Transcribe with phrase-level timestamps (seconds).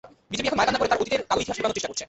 [0.31, 1.99] BJP এখন মায়াকান্না করে তাদের অতীতের কালো ইতিহাস লুকানোর চেষ্টা করছে।